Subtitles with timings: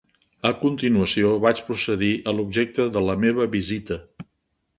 [0.49, 4.01] A continuació, vaig procedir a l'objecte de la meva visita.